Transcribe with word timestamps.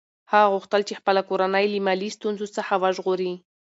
هغه 0.31 0.47
غوښتل 0.53 0.81
چې 0.87 0.97
خپله 0.99 1.21
کورنۍ 1.29 1.65
له 1.73 1.79
مالي 1.85 2.09
ستونزو 2.17 2.45
څخه 2.55 2.73
وژغوري. 2.83 3.33